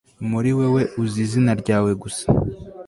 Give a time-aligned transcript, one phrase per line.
[0.29, 2.25] muri wewe uzi izina ryawe gusa